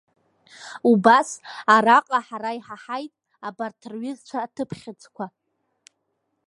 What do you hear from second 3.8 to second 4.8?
рҩызцәа аҭыԥ